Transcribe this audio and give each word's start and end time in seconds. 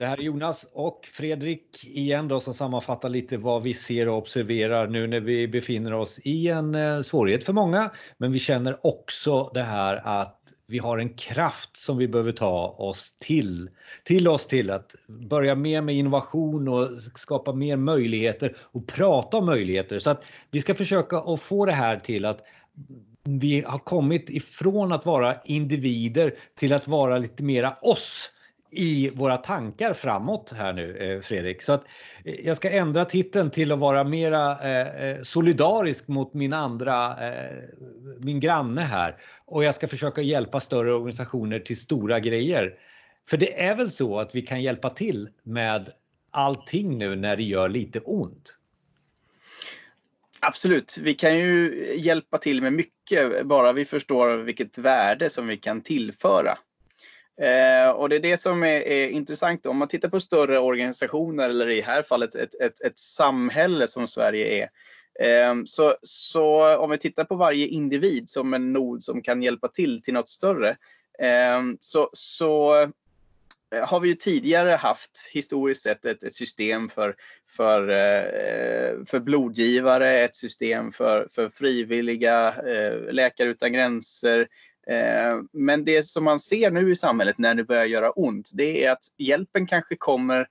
Det 0.00 0.06
här 0.06 0.18
är 0.18 0.22
Jonas 0.22 0.66
och 0.72 1.08
Fredrik 1.12 1.84
igen 1.84 2.28
då 2.28 2.40
som 2.40 2.54
sammanfattar 2.54 3.08
lite 3.08 3.36
vad 3.36 3.62
vi 3.62 3.74
ser 3.74 4.08
och 4.08 4.18
observerar 4.18 4.86
nu 4.88 5.06
när 5.06 5.20
vi 5.20 5.48
befinner 5.48 5.94
oss 5.94 6.18
i 6.24 6.48
en 6.48 6.74
eh, 6.74 7.02
svårighet 7.02 7.44
för 7.44 7.52
många. 7.52 7.90
Men 8.18 8.32
vi 8.32 8.38
känner 8.38 8.86
också 8.86 9.50
det 9.54 9.62
här 9.62 9.96
att 10.20 10.52
vi 10.66 10.78
har 10.78 10.98
en 10.98 11.08
kraft 11.08 11.76
som 11.76 11.98
vi 11.98 12.08
behöver 12.08 12.32
ta 12.32 12.68
oss 12.78 13.14
till, 13.18 13.70
till 14.04 14.28
oss 14.28 14.46
till 14.46 14.70
att 14.70 14.94
börja 15.06 15.54
mer 15.54 15.82
med 15.82 15.94
innovation 15.94 16.68
och 16.68 16.88
skapa 17.14 17.52
mer 17.52 17.76
möjligheter 17.76 18.56
och 18.60 18.86
prata 18.86 19.36
om 19.36 19.46
möjligheter. 19.46 19.98
Så 19.98 20.10
att 20.10 20.24
vi 20.50 20.60
ska 20.60 20.74
försöka 20.74 21.18
att 21.18 21.40
få 21.40 21.66
det 21.66 21.72
här 21.72 21.98
till 21.98 22.24
att 22.24 22.40
vi 23.24 23.64
har 23.66 23.78
kommit 23.78 24.30
ifrån 24.30 24.92
att 24.92 25.06
vara 25.06 25.36
individer 25.44 26.34
till 26.58 26.72
att 26.72 26.88
vara 26.88 27.18
lite 27.18 27.42
mera 27.42 27.76
oss 27.82 28.30
i 28.70 29.10
våra 29.14 29.36
tankar 29.36 29.94
framåt 29.94 30.52
här 30.56 30.72
nu 30.72 30.96
eh, 30.96 31.20
Fredrik. 31.20 31.62
Så 31.62 31.72
att 31.72 31.84
eh, 32.24 32.46
jag 32.46 32.56
ska 32.56 32.70
ändra 32.70 33.04
titeln 33.04 33.50
till 33.50 33.72
att 33.72 33.78
vara 33.78 34.04
mera 34.04 34.58
eh, 34.62 35.04
eh 35.04 35.22
solidarisk 35.22 36.08
mot 36.08 36.34
min 36.34 36.52
andra, 36.52 37.16
min 38.18 38.40
granne 38.40 38.80
här. 38.80 39.16
Och 39.46 39.64
jag 39.64 39.74
ska 39.74 39.88
försöka 39.88 40.22
hjälpa 40.22 40.60
större 40.60 40.92
organisationer 40.92 41.58
till 41.58 41.80
stora 41.80 42.20
grejer. 42.20 42.74
För 43.30 43.36
det 43.36 43.62
är 43.62 43.76
väl 43.76 43.90
så 43.90 44.20
att 44.20 44.34
vi 44.34 44.42
kan 44.42 44.62
hjälpa 44.62 44.90
till 44.90 45.28
med 45.42 45.88
allting 46.30 46.98
nu 46.98 47.16
när 47.16 47.36
det 47.36 47.42
gör 47.42 47.68
lite 47.68 48.00
ont? 48.00 48.56
Absolut, 50.40 50.98
vi 51.02 51.14
kan 51.14 51.38
ju 51.38 51.74
hjälpa 51.98 52.38
till 52.38 52.62
med 52.62 52.72
mycket 52.72 53.46
bara 53.46 53.72
vi 53.72 53.84
förstår 53.84 54.36
vilket 54.36 54.78
värde 54.78 55.30
som 55.30 55.46
vi 55.46 55.56
kan 55.56 55.82
tillföra. 55.82 56.58
Eh, 57.40 57.90
och 57.90 58.08
det 58.08 58.16
är 58.16 58.20
det 58.20 58.36
som 58.36 58.62
är, 58.62 58.80
är, 58.80 59.08
intressant. 59.08 59.66
Om 59.66 59.76
man 59.76 59.88
tittar 59.88 60.08
på 60.08 60.20
större 60.20 60.58
organisationer 60.58 61.50
eller 61.50 61.68
i 61.68 61.76
det 61.76 61.86
här 61.86 62.02
fallet 62.02 62.34
ett, 62.34 62.54
ett, 62.60 62.80
ett 62.80 62.98
samhälle 62.98 63.86
som 63.86 64.08
Sverige 64.08 64.62
är. 64.62 64.68
Eh, 65.26 65.54
så, 65.64 65.96
så 66.02 66.76
om 66.76 66.90
vi 66.90 66.98
tittar 66.98 67.24
på 67.24 67.34
varje 67.34 67.66
individ 67.66 68.28
som 68.28 68.54
en 68.54 68.72
nod 68.72 69.02
som 69.02 69.22
kan 69.22 69.42
hjälpa 69.42 69.68
till 69.68 70.02
till 70.02 70.14
något 70.14 70.28
större. 70.28 70.76
Eh, 71.18 71.62
så, 71.80 72.10
så 72.12 72.80
eh, 73.74 73.88
har 73.88 74.00
vi 74.00 74.08
ju 74.08 74.14
tidigare 74.14 74.70
haft 74.70 75.30
historiskt 75.32 75.82
sett 75.82 76.04
ett, 76.04 76.22
ett 76.22 76.34
system 76.34 76.88
för, 76.88 77.14
för, 77.56 77.88
eh, 77.88 79.04
för 79.06 79.20
blodgivare, 79.20 80.18
ett 80.18 80.36
system 80.36 80.92
för, 80.92 81.26
för 81.30 81.48
frivilliga, 81.48 82.48
eh, 82.48 83.12
Läkare 83.12 83.48
utan 83.48 83.72
gränser. 83.72 84.48
Eh, 84.86 85.42
men 85.52 85.84
det 85.84 86.02
som 86.02 86.24
man 86.24 86.38
ser 86.38 86.70
nu 86.70 86.90
i 86.90 86.96
samhället 86.96 87.38
när 87.38 87.54
det 87.54 87.64
börjar 87.64 87.84
göra 87.84 88.10
ont, 88.10 88.50
det 88.54 88.84
är 88.84 88.92
att 88.92 89.04
hjälpen 89.16 89.66
kanske 89.66 89.96
kommer 89.96 90.48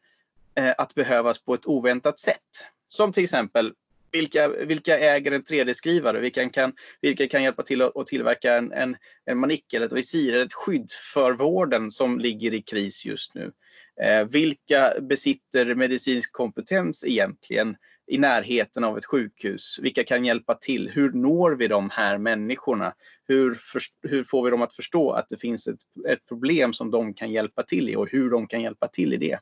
eh, 0.55 0.73
att 0.77 0.95
behövas 0.95 1.38
på 1.45 1.53
ett 1.53 1.66
oväntat 1.66 2.19
sätt. 2.19 2.67
Som 2.89 3.11
till 3.11 3.23
exempel 3.23 3.73
vilka, 4.11 4.47
vilka 4.47 5.00
äger 5.00 5.31
en 5.31 5.44
3D-skrivare? 5.44 6.19
Vilka 6.19 6.50
kan, 6.50 6.73
vilka 7.02 7.27
kan 7.27 7.44
hjälpa 7.44 7.63
till 7.63 7.81
att, 7.81 7.97
att 7.97 8.07
tillverka 8.07 8.57
en, 8.57 8.72
en, 8.72 8.97
en 9.25 9.38
manik 9.38 9.73
eller 9.73 9.85
ett 9.85 9.91
visir 9.91 10.33
eller 10.33 10.45
ett 10.45 10.53
skydd 10.53 10.91
för 11.13 11.31
vården 11.31 11.91
som 11.91 12.19
ligger 12.19 12.53
i 12.53 12.61
kris 12.61 13.05
just 13.05 13.35
nu? 13.35 13.52
Eh, 14.02 14.25
vilka 14.25 14.94
besitter 15.02 15.75
medicinsk 15.75 16.33
kompetens 16.33 17.05
egentligen 17.05 17.75
i 18.09 18.17
närheten 18.17 18.83
av 18.83 18.97
ett 18.97 19.05
sjukhus? 19.05 19.79
Vilka 19.81 20.03
kan 20.03 20.25
hjälpa 20.25 20.55
till? 20.55 20.89
Hur 20.89 21.11
når 21.11 21.55
vi 21.55 21.67
de 21.67 21.89
här 21.89 22.17
människorna? 22.17 22.93
Hur, 23.27 23.53
för, 23.53 23.81
hur 24.07 24.23
får 24.23 24.43
vi 24.43 24.49
dem 24.49 24.61
att 24.61 24.75
förstå 24.75 25.11
att 25.11 25.29
det 25.29 25.38
finns 25.38 25.67
ett, 25.67 25.79
ett 26.07 26.25
problem 26.27 26.73
som 26.73 26.91
de 26.91 27.13
kan 27.13 27.31
hjälpa 27.31 27.63
till 27.63 27.89
i 27.89 27.95
och 27.95 28.09
hur 28.11 28.29
de 28.29 28.47
kan 28.47 28.61
hjälpa 28.61 28.88
till 28.88 29.13
i 29.13 29.17
det? 29.17 29.39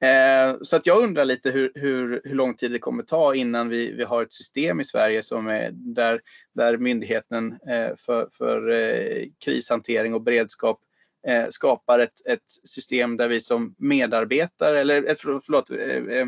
Eh, 0.00 0.56
så 0.62 0.76
att 0.76 0.86
jag 0.86 1.02
undrar 1.02 1.24
lite 1.24 1.50
hur, 1.50 1.72
hur, 1.74 2.20
hur 2.24 2.34
lång 2.34 2.54
tid 2.54 2.70
det 2.70 2.78
kommer 2.78 3.02
ta 3.02 3.34
innan 3.34 3.68
vi, 3.68 3.92
vi 3.92 4.04
har 4.04 4.22
ett 4.22 4.32
system 4.32 4.80
i 4.80 4.84
Sverige 4.84 5.22
som 5.22 5.46
är 5.46 5.70
där, 5.72 6.20
där 6.54 6.76
myndigheten 6.76 7.52
eh, 7.52 7.96
för, 7.98 8.28
för 8.32 8.70
eh, 8.70 9.26
krishantering 9.44 10.14
och 10.14 10.22
beredskap 10.22 10.80
eh, 11.28 11.46
skapar 11.48 11.98
ett, 11.98 12.26
ett 12.26 12.50
system 12.64 13.16
där 13.16 13.28
vi 13.28 13.40
som 13.40 13.74
medarbetare 13.78 14.80
eller 14.80 15.08
eh, 15.08 15.14
förlåt, 15.18 15.70
eh, 15.70 16.26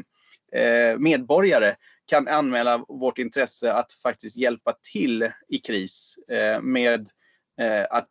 Eh, 0.52 0.98
medborgare 0.98 1.76
kan 2.06 2.28
anmäla 2.28 2.84
vårt 2.88 3.18
intresse 3.18 3.72
att 3.72 3.92
faktiskt 3.92 4.36
hjälpa 4.36 4.76
till 4.92 5.30
i 5.48 5.58
kris 5.58 6.18
eh, 6.28 6.60
med 6.60 7.08
eh, 7.60 7.86
att 7.90 8.08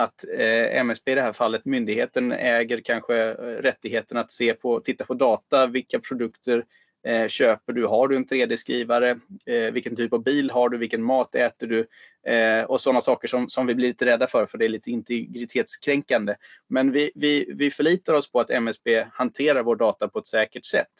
att 0.00 0.24
eh, 0.38 0.80
MSB 0.80 1.12
i 1.12 1.14
det 1.14 1.22
här 1.22 1.32
fallet, 1.32 1.64
myndigheten 1.64 2.32
äger 2.32 2.80
kanske 2.80 3.32
rättigheten 3.34 4.18
att 4.18 4.32
se 4.32 4.54
på, 4.54 4.80
titta 4.80 5.04
på 5.04 5.14
data, 5.14 5.66
vilka 5.66 5.98
produkter 5.98 6.64
Eh, 7.08 7.28
köper 7.28 7.72
du? 7.72 7.86
Har 7.86 8.08
du 8.08 8.16
en 8.16 8.26
3D-skrivare? 8.26 9.20
Eh, 9.46 9.72
vilken 9.72 9.96
typ 9.96 10.12
av 10.12 10.22
bil 10.22 10.50
har 10.50 10.68
du? 10.68 10.78
Vilken 10.78 11.02
mat 11.02 11.34
äter 11.34 11.66
du? 11.66 11.86
Eh, 12.32 12.64
och 12.64 12.80
sådana 12.80 13.00
saker 13.00 13.28
som, 13.28 13.48
som 13.48 13.66
vi 13.66 13.74
blir 13.74 13.88
lite 13.88 14.06
rädda 14.06 14.26
för, 14.26 14.46
för 14.46 14.58
det 14.58 14.64
är 14.64 14.68
lite 14.68 14.90
integritetskränkande. 14.90 16.34
Men 16.68 16.92
vi, 16.92 17.10
vi, 17.14 17.52
vi 17.54 17.70
förlitar 17.70 18.14
oss 18.14 18.32
på 18.32 18.40
att 18.40 18.50
MSB 18.50 19.06
hanterar 19.12 19.62
vår 19.62 19.76
data 19.76 20.08
på 20.08 20.18
ett 20.18 20.26
säkert 20.26 20.64
sätt 20.64 20.92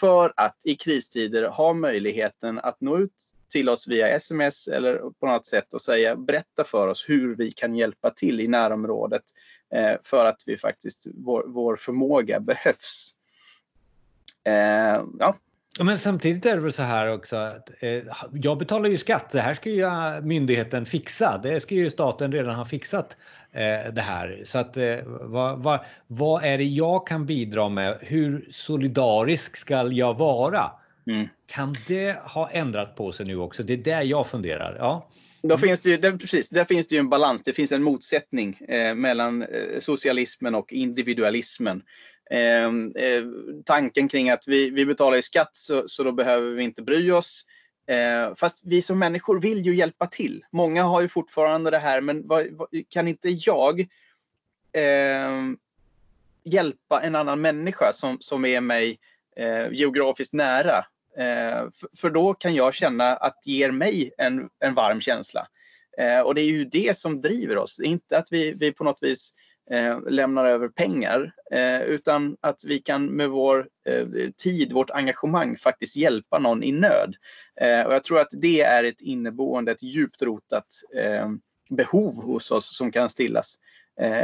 för 0.00 0.32
att 0.36 0.56
i 0.64 0.76
kristider 0.76 1.48
ha 1.48 1.72
möjligheten 1.72 2.58
att 2.58 2.80
nå 2.80 2.98
ut 2.98 3.12
till 3.52 3.68
oss 3.68 3.88
via 3.88 4.08
sms 4.08 4.68
eller 4.68 4.98
på 5.20 5.26
något 5.26 5.46
sätt 5.46 5.74
och 5.74 5.80
säga, 5.80 6.16
berätta 6.16 6.64
för 6.64 6.88
oss 6.88 7.08
hur 7.08 7.36
vi 7.36 7.52
kan 7.52 7.74
hjälpa 7.74 8.10
till 8.10 8.40
i 8.40 8.48
närområdet 8.48 9.24
eh, 9.74 9.96
för 10.02 10.26
att 10.26 10.42
vi 10.46 10.56
faktiskt, 10.56 11.06
vår, 11.14 11.44
vår 11.46 11.76
förmåga 11.76 12.40
behövs. 12.40 13.14
Eh, 14.44 15.04
ja. 15.18 15.36
Men 15.80 15.98
samtidigt 15.98 16.46
är 16.46 16.56
det 16.56 16.62
väl 16.62 16.72
så 16.72 16.82
här 16.82 17.12
också 17.12 17.36
att 17.36 17.82
eh, 17.82 18.02
jag 18.32 18.58
betalar 18.58 18.88
ju 18.88 18.98
skatt. 18.98 19.30
Det 19.30 19.40
här 19.40 19.54
ska 19.54 19.70
ju 19.70 19.86
myndigheten 20.22 20.86
fixa. 20.86 21.40
Det 21.42 21.60
ska 21.60 21.74
ju 21.74 21.90
staten 21.90 22.32
redan 22.32 22.54
ha 22.54 22.64
fixat 22.64 23.16
eh, 23.52 23.92
det 23.92 24.00
här. 24.00 24.42
Så 24.44 24.58
att 24.58 24.76
vad, 25.06 25.58
vad, 25.62 25.80
vad 26.06 26.44
är 26.44 26.58
det 26.58 26.64
jag 26.64 27.06
kan 27.06 27.26
bidra 27.26 27.68
med? 27.68 27.98
Hur 28.00 28.48
solidarisk 28.50 29.56
ska 29.56 29.88
jag 29.92 30.18
vara? 30.18 30.70
Mm. 31.06 31.28
Kan 31.46 31.74
det 31.86 32.16
ha 32.24 32.50
ändrat 32.50 32.96
på 32.96 33.12
sig 33.12 33.26
nu 33.26 33.36
också? 33.36 33.62
Det 33.62 33.72
är 33.72 33.76
där 33.76 34.02
jag 34.02 34.26
funderar. 34.26 34.76
Ja. 34.78 35.08
Då 35.42 35.58
finns 35.58 35.80
det 35.80 35.90
ju, 35.90 35.96
där, 35.96 36.12
precis, 36.12 36.50
där 36.50 36.64
finns 36.64 36.88
det 36.88 36.94
ju 36.94 36.98
en 36.98 37.08
balans. 37.08 37.42
Det 37.42 37.52
finns 37.52 37.72
en 37.72 37.82
motsättning 37.82 38.54
eh, 38.68 38.94
mellan 38.94 39.42
eh, 39.42 39.78
socialismen 39.78 40.54
och 40.54 40.72
individualismen. 40.72 41.82
Ehm, 42.30 42.92
eh, 42.96 43.24
tanken 43.64 44.08
kring 44.08 44.30
att 44.30 44.48
vi, 44.48 44.70
vi 44.70 44.86
betalar 44.86 45.16
ju 45.16 45.22
skatt 45.22 45.50
så, 45.52 45.88
så 45.88 46.02
då 46.02 46.12
behöver 46.12 46.50
vi 46.50 46.62
inte 46.62 46.82
bry 46.82 47.10
oss. 47.10 47.44
Eh, 47.86 48.34
fast 48.34 48.62
vi 48.64 48.82
som 48.82 48.98
människor 48.98 49.40
vill 49.40 49.66
ju 49.66 49.76
hjälpa 49.76 50.06
till. 50.06 50.44
Många 50.52 50.82
har 50.82 51.00
ju 51.00 51.08
fortfarande 51.08 51.70
det 51.70 51.78
här, 51.78 52.00
men 52.00 52.28
vad, 52.28 52.46
vad, 52.50 52.68
kan 52.88 53.08
inte 53.08 53.28
jag 53.28 53.80
eh, 54.72 55.40
hjälpa 56.44 57.02
en 57.02 57.16
annan 57.16 57.40
människa 57.40 57.92
som, 57.92 58.16
som 58.20 58.44
är 58.44 58.60
mig 58.60 58.98
eh, 59.36 59.72
geografiskt 59.72 60.32
nära 60.32 60.84
Eh, 61.18 61.68
för 61.96 62.10
då 62.10 62.34
kan 62.34 62.54
jag 62.54 62.74
känna 62.74 63.16
att 63.16 63.42
det 63.44 63.50
ger 63.50 63.70
mig 63.70 64.10
en, 64.18 64.48
en 64.58 64.74
varm 64.74 65.00
känsla. 65.00 65.46
Eh, 65.98 66.20
och 66.20 66.34
det 66.34 66.40
är 66.40 66.46
ju 66.46 66.64
det 66.64 66.96
som 66.96 67.20
driver 67.20 67.58
oss, 67.58 67.80
inte 67.80 68.18
att 68.18 68.28
vi, 68.32 68.52
vi 68.52 68.72
på 68.72 68.84
något 68.84 69.02
vis 69.02 69.34
eh, 69.34 69.49
Eh, 69.72 70.00
lämnar 70.08 70.44
över 70.44 70.68
pengar 70.68 71.32
eh, 71.52 71.80
utan 71.80 72.36
att 72.40 72.64
vi 72.66 72.78
kan 72.78 73.06
med 73.06 73.30
vår 73.30 73.68
eh, 73.86 74.06
tid, 74.36 74.72
vårt 74.72 74.90
engagemang 74.90 75.56
faktiskt 75.56 75.96
hjälpa 75.96 76.38
någon 76.38 76.62
i 76.62 76.72
nöd. 76.72 77.14
Och 77.86 77.94
jag 77.94 78.04
tror 78.04 78.20
att 78.20 78.28
det 78.32 78.60
är 78.60 78.84
ett 78.84 79.00
inneboende, 79.00 79.72
ett 79.72 79.82
djupt 79.82 80.22
rotat 80.22 80.66
behov 81.70 82.22
hos 82.24 82.50
oss 82.50 82.76
som 82.76 82.92
kan 82.92 83.08
stillas 83.08 83.58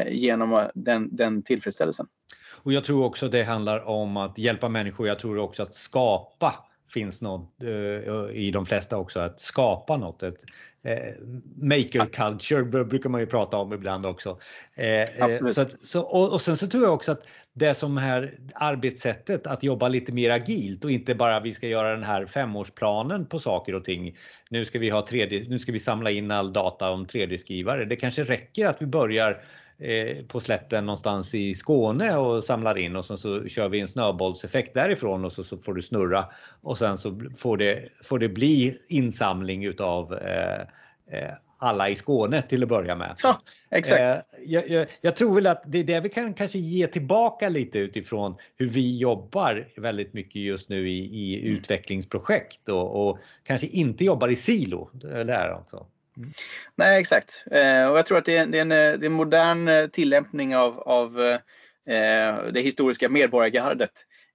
genom 0.06 0.70
den, 0.74 1.16
den 1.16 1.42
tillfredsställelsen. 1.42 2.06
Och 2.62 2.72
jag 2.72 2.84
tror 2.84 3.04
också 3.04 3.28
det 3.28 3.42
handlar 3.42 3.88
om 3.88 4.16
att 4.16 4.38
hjälpa 4.38 4.68
människor. 4.68 5.08
Jag 5.08 5.18
tror 5.18 5.38
också 5.38 5.62
att 5.62 5.74
skapa 5.74 6.54
finns 6.88 7.22
något 7.22 7.62
eh, 7.62 8.36
i 8.36 8.50
de 8.52 8.66
flesta 8.66 8.96
också, 8.96 9.20
att 9.20 9.40
skapa 9.40 9.96
något. 9.96 10.22
Ett, 10.22 10.44
eh, 10.82 11.14
maker 11.56 12.06
culture 12.12 12.84
brukar 12.84 13.10
man 13.10 13.20
ju 13.20 13.26
prata 13.26 13.56
om 13.56 13.72
ibland 13.72 14.06
också. 14.06 14.38
Eh, 14.74 15.48
så 15.50 15.60
att, 15.60 15.72
så, 15.72 16.00
och, 16.00 16.32
och, 16.32 16.40
sen 16.40 16.56
så 16.56 16.66
tror 16.66 16.84
jag 16.84 16.94
också 16.94 17.12
att 17.12 17.28
det 17.52 17.74
som 17.74 17.96
här 17.96 18.34
arbetssättet 18.54 19.46
att 19.46 19.62
jobba 19.62 19.88
lite 19.88 20.12
mer 20.12 20.30
agilt 20.30 20.84
och 20.84 20.90
inte 20.90 21.14
bara 21.14 21.40
vi 21.40 21.52
ska 21.52 21.68
göra 21.68 21.90
den 21.90 22.02
här 22.02 22.26
femårsplanen 22.26 23.26
på 23.26 23.38
saker 23.38 23.74
och 23.74 23.84
ting. 23.84 24.16
Nu 24.50 24.64
ska 24.64 24.78
vi 24.78 24.90
ha 24.90 25.06
3D, 25.06 25.48
nu 25.48 25.58
ska 25.58 25.72
vi 25.72 25.80
samla 25.80 26.10
in 26.10 26.30
all 26.30 26.52
data 26.52 26.90
om 26.90 27.06
3D-skrivare. 27.06 27.84
Det 27.84 27.96
kanske 27.96 28.24
räcker 28.24 28.66
att 28.66 28.82
vi 28.82 28.86
börjar 28.86 29.42
på 30.28 30.40
slätten 30.40 30.86
någonstans 30.86 31.34
i 31.34 31.54
Skåne 31.54 32.16
och 32.16 32.44
samlar 32.44 32.78
in 32.78 32.96
och 32.96 33.04
sen 33.04 33.18
så 33.18 33.48
kör 33.48 33.68
vi 33.68 33.80
en 33.80 33.88
snöbollseffekt 33.88 34.74
därifrån 34.74 35.24
och 35.24 35.32
så, 35.32 35.44
så 35.44 35.58
får 35.58 35.74
du 35.74 35.82
snurra 35.82 36.24
och 36.60 36.78
sen 36.78 36.98
så 36.98 37.20
får 37.36 37.56
det, 37.56 37.88
får 38.04 38.18
det 38.18 38.28
bli 38.28 38.78
insamling 38.88 39.64
utav 39.64 40.14
eh, 40.14 40.60
eh, 41.10 41.34
alla 41.58 41.88
i 41.88 41.96
Skåne 41.96 42.42
till 42.42 42.62
att 42.62 42.68
börja 42.68 42.96
med. 42.96 43.16
Ja, 43.22 43.40
exakt. 43.70 44.00
Eh, 44.00 44.40
jag, 44.46 44.70
jag, 44.70 44.86
jag, 45.00 45.16
tror 45.16 45.34
väl 45.34 45.46
att 45.46 45.62
det 45.66 45.78
är 45.78 45.84
det 45.84 46.00
vi 46.00 46.08
kan 46.08 46.34
kanske 46.34 46.58
ge 46.58 46.86
tillbaka 46.86 47.48
lite 47.48 47.78
utifrån 47.78 48.36
hur 48.56 48.68
vi 48.68 48.98
jobbar 48.98 49.68
väldigt 49.76 50.12
mycket 50.12 50.42
just 50.42 50.68
nu 50.68 50.88
i, 50.88 50.98
i 50.98 51.40
mm. 51.40 51.56
utvecklingsprojekt 51.56 52.68
och, 52.68 53.08
och, 53.08 53.18
kanske 53.44 53.66
inte 53.66 54.04
jobbar 54.04 54.28
i 54.28 54.36
silo. 54.36 54.90
Där 55.02 55.48
alltså. 55.48 55.86
Mm. 56.16 56.32
Nej, 56.76 57.00
exakt. 57.00 57.44
Eh, 57.50 57.86
och 57.86 57.98
jag 57.98 58.06
tror 58.06 58.18
att 58.18 58.24
det 58.24 58.36
är, 58.36 58.46
det 58.46 58.58
är, 58.58 58.62
en, 58.62 58.68
det 58.68 58.76
är 58.76 58.94
en 58.94 59.02
eh, 59.02 59.10
modern 59.10 59.68
eh, 59.68 59.86
tillämpning 59.86 60.56
av, 60.56 60.80
av 60.80 61.20
eh, 61.20 61.34
eh, 61.96 62.44
det 62.52 62.60
historiska 62.60 63.08
medborgargardet 63.08 63.92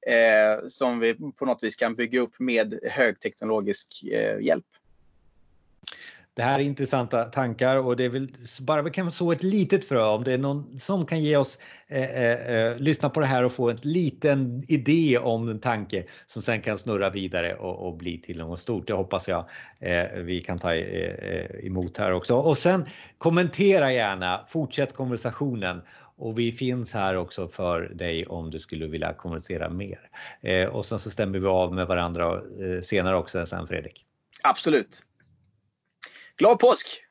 eh, 0.08 0.68
som 0.68 1.00
vi 1.00 1.16
på 1.40 1.46
något 1.46 1.64
vis 1.64 1.76
kan 1.76 1.96
bygga 1.96 2.20
upp 2.20 2.40
med 2.40 2.80
högteknologisk 2.84 4.04
eh, 4.12 4.40
hjälp. 4.40 4.66
Det 6.42 6.46
här 6.46 6.60
är 6.60 6.64
intressanta 6.64 7.24
tankar 7.24 7.76
och 7.76 7.96
det 7.96 8.06
är 8.06 8.10
väl 8.10 8.28
bara 8.62 8.82
vi 8.82 8.92
kan 8.92 9.12
så 9.12 9.32
ett 9.32 9.44
litet 9.44 9.86
frö 9.86 10.04
om 10.04 10.24
det 10.24 10.34
är 10.34 10.38
någon 10.38 10.78
som 10.78 11.06
kan 11.06 11.22
ge 11.22 11.38
oss 11.38 11.58
eh, 11.88 12.04
eh, 12.04 12.56
eh, 12.56 12.78
lyssna 12.78 13.10
på 13.10 13.20
det 13.20 13.26
här 13.26 13.44
och 13.44 13.52
få 13.52 13.70
en 13.70 13.78
liten 13.82 14.64
idé 14.68 15.18
om 15.18 15.50
en 15.50 15.60
tanke 15.60 16.04
som 16.26 16.42
sen 16.42 16.62
kan 16.62 16.78
snurra 16.78 17.10
vidare 17.10 17.56
och, 17.56 17.88
och 17.88 17.98
bli 17.98 18.18
till 18.18 18.38
något 18.38 18.62
stort. 18.62 18.88
Det 18.88 18.94
hoppas 18.94 19.28
jag 19.28 19.46
eh, 19.80 20.06
vi 20.16 20.42
kan 20.42 20.60
ta 20.60 20.74
eh, 20.74 21.32
eh, 21.32 21.66
emot 21.66 21.98
här 21.98 22.12
också. 22.12 22.36
Och 22.36 22.58
sen 22.58 22.86
kommentera 23.18 23.94
gärna, 23.94 24.46
fortsätt 24.50 24.94
konversationen 24.94 25.82
och 26.16 26.40
vi 26.40 26.52
finns 26.52 26.94
här 26.94 27.16
också 27.16 27.48
för 27.48 27.82
dig 27.82 28.26
om 28.26 28.52
du 28.52 28.60
skulle 28.60 28.88
vilja 28.88 29.14
konversera 29.14 29.70
mer. 29.70 30.00
Eh, 30.42 30.68
och 30.68 30.86
sen 30.86 31.00
så 31.00 31.10
stämmer 31.10 31.40
vi 31.40 31.48
av 31.48 31.74
med 31.74 31.88
varandra 31.88 32.34
eh, 32.36 32.82
senare 32.82 33.18
också 33.18 33.46
sen 33.46 33.68
Fredrik. 33.68 34.06
Absolut. 34.44 35.04
Glad 36.42 36.60
påsk! 36.60 37.04